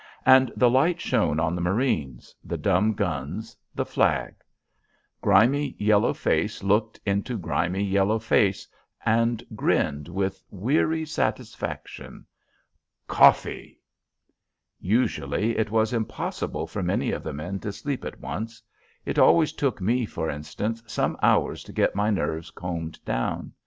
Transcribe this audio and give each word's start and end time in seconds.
And 0.25 0.51
the 0.57 0.67
light 0.67 0.99
shone 0.99 1.39
on 1.39 1.53
the 1.53 1.61
marines, 1.61 2.33
the 2.43 2.57
dumb 2.57 2.93
guns, 2.95 3.55
the 3.75 3.85
flag. 3.85 4.33
Grimy 5.21 5.75
yellow 5.77 6.11
face 6.11 6.63
looked 6.63 6.99
into 7.05 7.37
grimy 7.37 7.83
yellow 7.83 8.17
face, 8.17 8.67
and 9.05 9.43
grinned 9.53 10.07
with 10.07 10.43
weary 10.49 11.05
satisfaction. 11.05 12.25
Coffee! 13.05 13.79
Usually 14.79 15.55
it 15.55 15.69
was 15.69 15.93
impossible 15.93 16.65
for 16.65 16.81
many 16.81 17.11
of 17.11 17.21
the 17.21 17.31
men 17.31 17.59
to 17.59 17.71
sleep 17.71 18.03
at 18.03 18.19
once. 18.19 18.59
It 19.05 19.19
always 19.19 19.53
took 19.53 19.79
me, 19.81 20.07
for 20.07 20.31
instance, 20.31 20.81
some 20.87 21.15
hours 21.21 21.63
to 21.65 21.71
get 21.71 21.93
my 21.93 22.09
nerves 22.09 22.49
combed 22.49 22.97
down. 23.05 23.53